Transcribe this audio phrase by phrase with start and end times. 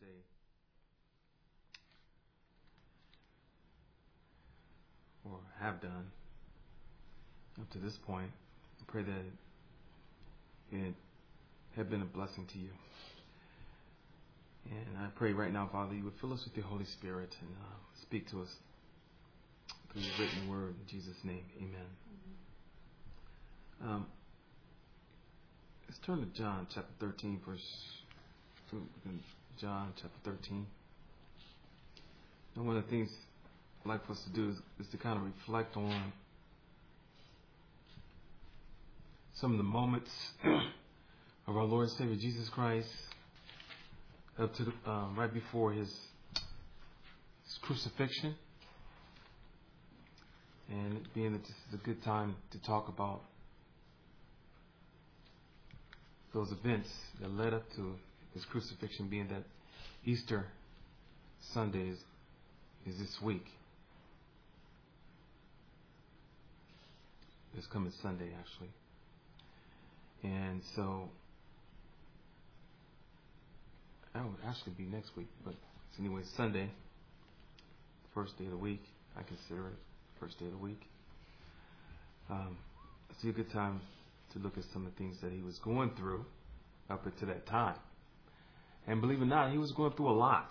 [0.00, 0.06] day.
[5.24, 6.10] Or have done
[7.60, 8.30] up to this point.
[8.80, 10.94] I pray that it
[11.76, 12.70] had been a blessing to you.
[14.70, 17.50] And I pray right now, Father, you would fill us with your Holy Spirit and
[17.50, 18.48] uh, speak to us
[19.92, 20.74] through your written word.
[20.80, 21.86] In Jesus' name, amen.
[23.82, 24.06] Um,
[25.88, 27.60] let's turn to John chapter 13, verse.
[29.60, 30.66] John chapter 13.
[32.54, 33.10] And one of the things
[33.84, 36.12] I'd like for us to do is, is to kind of reflect on
[39.34, 40.10] some of the moments
[41.48, 42.88] of our Lord and Savior Jesus Christ
[44.38, 45.88] up to the, um, right before his,
[47.44, 48.36] his crucifixion.
[50.70, 53.22] And being that this is a good time to talk about
[56.32, 56.90] those events
[57.20, 57.94] that led up to
[58.34, 59.42] his crucifixion, being that
[60.04, 60.46] Easter
[61.52, 61.98] Sunday is,
[62.86, 63.46] is this week.
[67.54, 68.70] This coming Sunday, actually.
[70.22, 71.08] And so
[74.14, 75.54] that would actually be next week, but
[75.90, 76.70] it's anyway Sunday,
[78.14, 78.82] first day of the week.
[79.16, 79.78] I consider it
[80.20, 80.82] first day of the week.
[82.30, 82.56] Um,
[83.10, 83.80] it's a good time
[84.32, 86.24] to look at some of the things that he was going through
[86.90, 87.76] up until that time.
[88.86, 90.50] And believe it or not, he was going through a lot.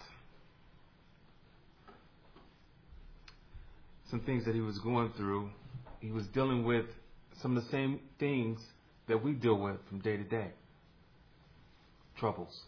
[4.11, 5.49] Some things that he was going through,
[5.99, 6.85] he was dealing with
[7.41, 8.59] some of the same things
[9.07, 10.51] that we deal with from day to day
[12.17, 12.61] troubles.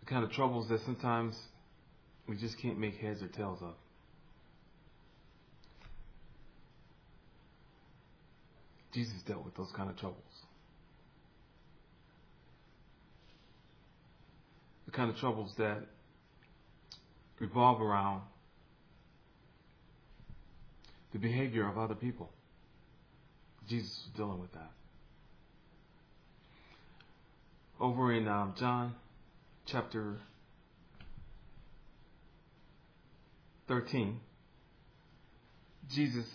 [0.00, 1.34] The kind of troubles that sometimes
[2.28, 3.74] we just can't make heads or tails of.
[8.92, 10.18] Jesus dealt with those kind of troubles.
[14.86, 15.78] The kind of troubles that
[17.38, 18.22] revolve around
[21.12, 22.30] the behavior of other people.
[23.68, 24.70] Jesus was dealing with that.
[27.80, 28.94] Over in um, John
[29.66, 30.18] chapter
[33.68, 34.20] 13,
[35.90, 36.26] Jesus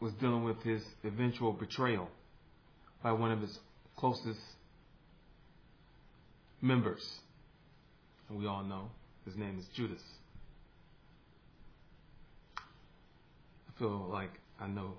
[0.00, 2.08] was dealing with his eventual betrayal
[3.02, 3.58] by one of his
[3.96, 4.40] closest
[6.60, 7.20] members.
[8.28, 8.90] And we all know
[9.24, 10.02] his name is Judas.
[12.58, 14.30] I feel like
[14.60, 14.94] I know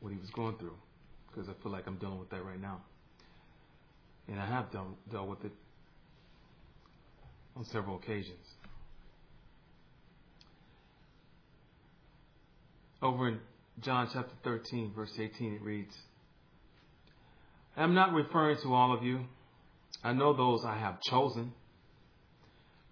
[0.00, 0.76] what he was going through
[1.28, 2.80] because I feel like I'm dealing with that right now.
[4.28, 5.52] And I have dealt, dealt with it
[7.56, 8.46] on several occasions.
[13.02, 13.40] Over in
[13.80, 15.94] John chapter 13, verse 18, it reads,
[17.76, 19.20] I am not referring to all of you.
[20.04, 21.52] I know those I have chosen.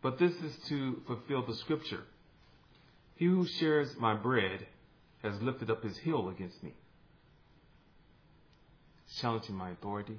[0.02, 2.04] But this is to fulfill the scripture.
[3.16, 4.66] He who shares my bread
[5.22, 6.72] has lifted up his heel against me.
[9.20, 10.16] Challenging my authority.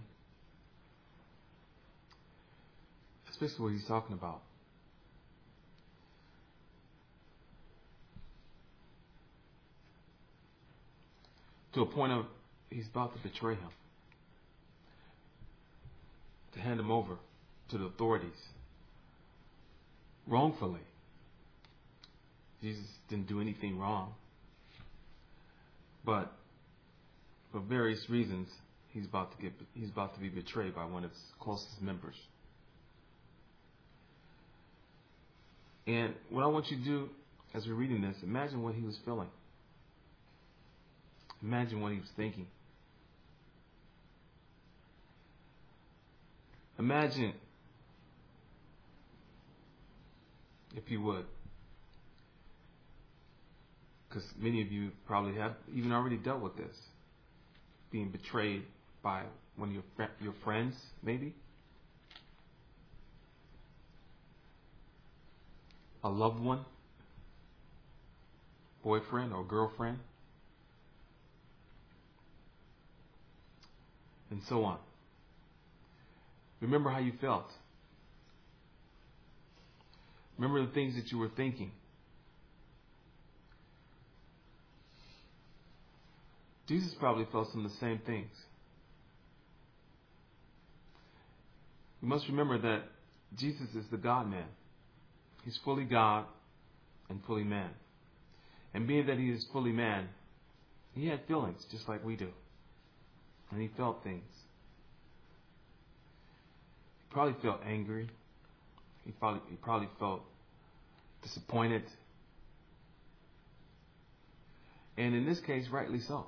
[3.26, 4.42] That's basically what he's talking about.
[11.74, 12.26] To a point of
[12.70, 13.70] he's about to betray him,
[16.54, 17.18] to hand him over
[17.70, 18.32] to the authorities
[20.28, 20.82] wrongfully.
[22.62, 24.14] Jesus didn't do anything wrong,
[26.06, 26.32] but
[27.52, 28.48] for various reasons,
[28.90, 32.16] he's about to get he's about to be betrayed by one of his closest members.
[35.88, 37.09] And what I want you to do
[37.53, 39.28] as we're reading this, imagine what he was feeling.
[41.44, 42.47] Imagine what he was thinking.
[46.78, 47.34] Imagine,
[50.75, 51.25] if you would,
[54.07, 56.76] because many of you probably have even already dealt with this,
[57.91, 58.64] being betrayed
[59.03, 59.23] by
[59.58, 61.34] one of your your friends, maybe
[66.03, 66.66] a loved one,
[68.84, 69.99] boyfriend or girlfriend.
[74.32, 74.78] And so on.
[76.62, 77.52] Remember how you felt.
[80.38, 81.72] Remember the things that you were thinking.
[86.68, 88.32] Jesus probably felt some of the same things.
[92.02, 92.84] We must remember that
[93.38, 94.46] Jesus is the God man.
[95.44, 96.26] He's fully God
[97.10, 97.70] and fully man.
[98.74, 100.08] And being that he is fully man,
[100.94, 102.30] He had feelings just like we do.
[103.52, 104.24] And he felt things.
[107.00, 108.09] He probably felt angry.
[109.06, 110.22] He probably, he probably felt
[111.22, 111.84] disappointed.
[114.98, 116.26] And in this case, rightly so.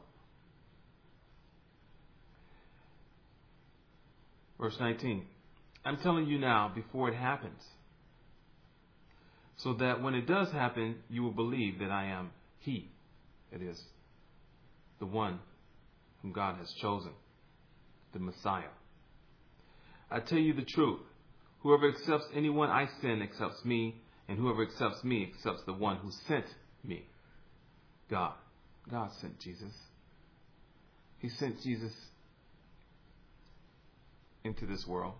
[4.59, 5.25] Verse 19
[5.85, 7.61] I'm telling you now before it happens,
[9.57, 12.89] so that when it does happen, you will believe that I am He.
[13.51, 13.81] It is
[14.99, 15.39] the one
[16.23, 17.11] whom God has chosen,
[18.13, 18.71] the Messiah.
[20.09, 21.01] I tell you the truth.
[21.59, 23.95] Whoever accepts anyone I send accepts me,
[24.27, 26.45] and whoever accepts me accepts the one who sent
[26.83, 27.05] me.
[28.09, 28.33] God.
[28.89, 29.73] God sent Jesus.
[31.19, 31.93] He sent Jesus
[34.43, 35.15] into this world.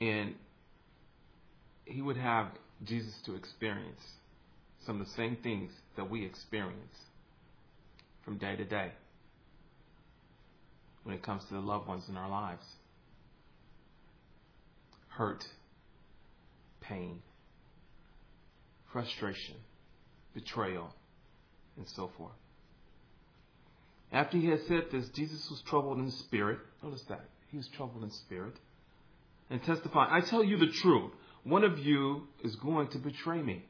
[0.00, 0.34] And
[1.84, 2.48] he would have
[2.84, 4.00] Jesus to experience
[4.86, 6.96] some of the same things that we experience
[8.30, 8.92] from day to day
[11.02, 12.64] when it comes to the loved ones in our lives
[15.08, 15.44] hurt,
[16.80, 17.20] pain,
[18.92, 19.56] frustration,
[20.32, 20.94] betrayal,
[21.76, 22.30] and so forth.
[24.12, 26.60] After he had said this, Jesus was troubled in spirit.
[26.84, 27.24] Notice that.
[27.50, 28.54] He was troubled in spirit.
[29.50, 31.10] And testified, I tell you the truth.
[31.42, 33.64] One of you is going to betray me.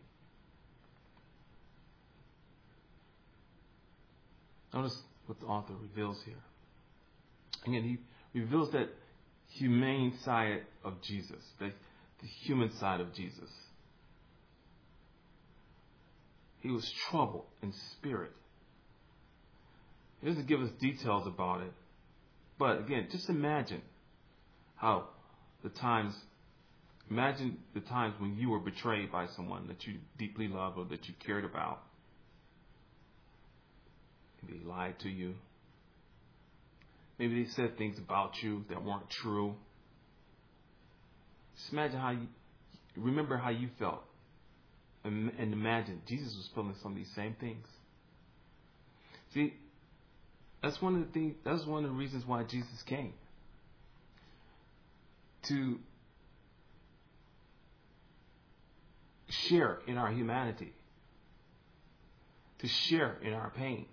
[4.72, 4.96] Notice
[5.26, 6.34] what the author reveals here.
[7.66, 7.98] Again,
[8.32, 8.88] he reveals that
[9.48, 11.72] humane side of Jesus, the,
[12.20, 13.50] the human side of Jesus.
[16.60, 18.32] He was troubled in spirit.
[20.20, 21.72] He doesn't give us details about it.
[22.58, 23.80] But again, just imagine
[24.76, 25.08] how
[25.62, 26.14] the times,
[27.10, 31.08] imagine the times when you were betrayed by someone that you deeply loved or that
[31.08, 31.80] you cared about.
[34.42, 35.34] Maybe they lied to you.
[37.18, 39.54] Maybe they said things about you that weren't true.
[41.56, 42.28] Just imagine how you,
[42.96, 44.02] remember how you felt.
[45.04, 47.66] And, and imagine Jesus was feeling some of these same things.
[49.34, 49.54] See,
[50.62, 53.12] that's one of the things, that's one of the reasons why Jesus came.
[55.48, 55.78] To
[59.48, 60.72] share in our humanity.
[62.60, 63.86] To share in our pain.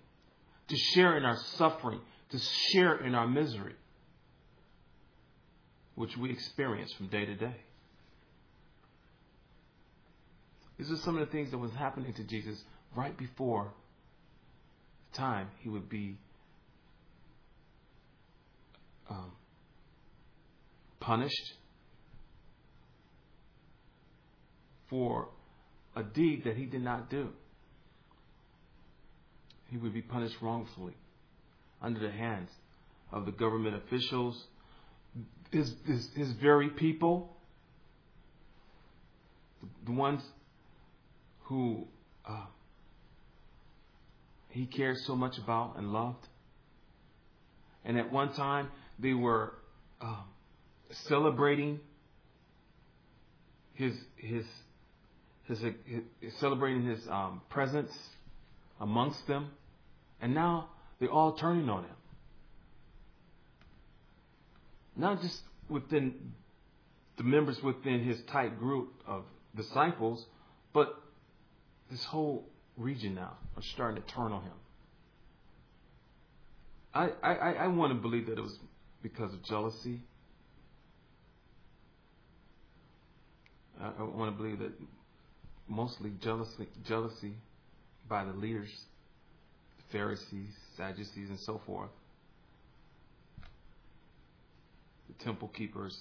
[0.69, 2.01] To share in our suffering.
[2.31, 2.39] To
[2.71, 3.75] share in our misery.
[5.95, 7.55] Which we experience from day to day.
[10.77, 12.63] These are some of the things that was happening to Jesus
[12.95, 13.73] right before
[15.11, 16.17] the time he would be
[19.09, 19.31] um,
[20.99, 21.53] punished
[24.89, 25.29] for
[25.95, 27.29] a deed that he did not do.
[29.69, 30.93] He would be punished wrongfully
[31.81, 32.49] under the hands
[33.11, 34.41] of the government officials,
[35.51, 37.35] his, his, his very people,
[39.85, 40.21] the, ones
[41.43, 41.87] who
[42.27, 42.45] uh,
[44.49, 46.25] he cared so much about and loved.
[47.85, 48.69] And at one time,
[48.99, 49.53] they were
[50.01, 50.25] um,
[51.07, 51.79] celebrating
[53.73, 54.43] his his
[55.47, 57.91] his, his, celebrating his um, presence
[58.79, 59.51] amongst them,
[60.21, 61.95] and now they're all turning on him.
[64.95, 66.33] Not just within
[67.17, 69.23] the members within his tight group of
[69.55, 70.25] disciples,
[70.73, 70.95] but
[71.89, 72.47] this whole
[72.77, 74.51] region now are starting to turn on him.
[76.93, 78.57] I, I, I want to believe that it was
[79.03, 80.01] because of jealousy.
[83.79, 84.73] I, I want to believe that
[85.67, 87.33] mostly jealousy, jealousy
[88.07, 88.69] by the leaders,
[89.91, 91.89] Pharisees, Sadducees, and so forth,
[95.07, 95.97] the temple keepers,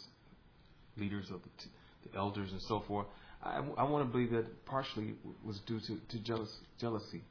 [0.96, 3.06] leaders of the, the elders, and so forth.
[3.42, 7.22] I, I want to believe that partially was due to, to jealous, jealousy.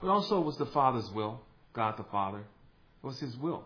[0.00, 1.40] But also was the Father's will,
[1.72, 2.40] God the Father.
[2.40, 3.64] It was His will.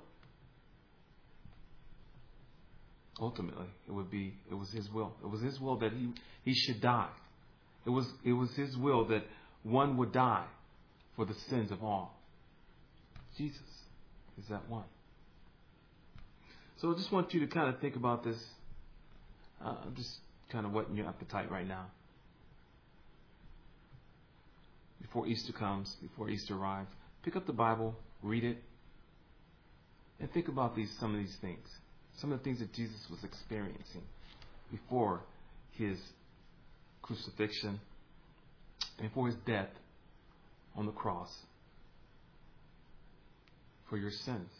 [3.18, 5.14] Ultimately, it would be it was His will.
[5.22, 6.12] It was His will that He
[6.44, 7.08] He should die.
[7.86, 9.24] It was it was His will that
[9.62, 10.44] one would die
[11.14, 12.18] for the sins of all.
[13.38, 13.60] Jesus
[14.38, 14.84] is that one.
[16.78, 18.36] So I just want you to kind of think about this
[19.64, 20.10] uh, just
[20.50, 21.86] kind of whetting your appetite right now.
[25.00, 26.90] Before Easter comes, before Easter arrives,
[27.22, 28.58] pick up the Bible, read it,
[30.20, 31.66] and think about these some of these things.
[32.18, 34.02] Some of the things that Jesus was experiencing
[34.70, 35.20] before
[35.72, 35.98] his
[37.06, 37.80] crucifixion
[38.98, 39.68] and for his death
[40.76, 41.30] on the cross
[43.88, 44.50] for your sins.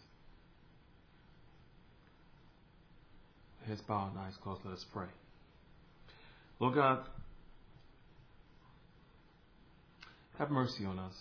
[3.67, 4.61] Heads bowed and eyes closed.
[4.65, 5.09] Let us pray.
[6.61, 7.01] Lord God,
[10.39, 11.15] have mercy on us.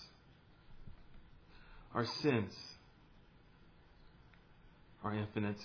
[1.94, 2.54] Our sins
[5.04, 5.58] are infinite.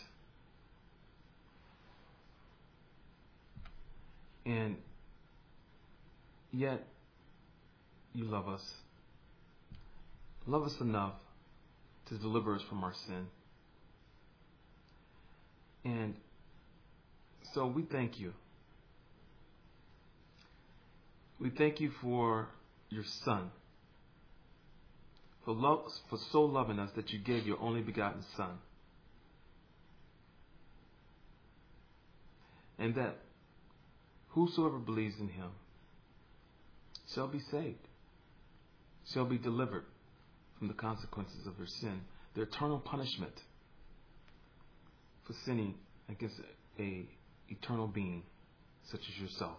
[4.46, 4.76] And
[6.52, 6.86] yet,
[8.12, 8.62] you love us.
[10.46, 11.14] Love us enough
[12.08, 13.26] to deliver us from our sin.
[15.84, 16.14] And
[17.54, 18.32] so we thank you.
[21.40, 22.48] We thank you for
[22.90, 23.50] your Son,
[25.44, 25.54] for,
[26.10, 28.58] for so loving us that you gave your only begotten Son.
[32.78, 33.16] And that
[34.30, 35.50] whosoever believes in him
[37.14, 37.88] shall be saved,
[39.12, 39.84] shall be delivered
[40.58, 42.00] from the consequences of their sin,
[42.34, 43.32] their eternal punishment
[45.26, 45.74] for sinning
[46.08, 46.36] against
[46.78, 47.06] a
[47.48, 48.22] eternal being
[48.90, 49.58] such as yourself.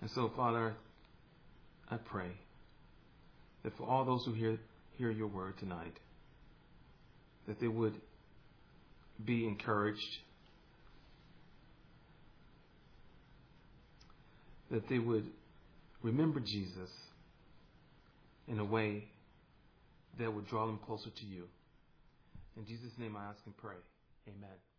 [0.00, 0.74] And so, Father,
[1.90, 2.30] I pray
[3.62, 4.58] that for all those who hear,
[4.98, 5.96] hear your word tonight,
[7.46, 7.94] that they would
[9.24, 10.18] be encouraged,
[14.72, 15.26] that they would
[16.02, 16.90] remember Jesus
[18.48, 19.04] in a way
[20.18, 21.44] that would draw them closer to you.
[22.56, 23.76] In Jesus' name I ask and pray.
[24.26, 24.71] Amen.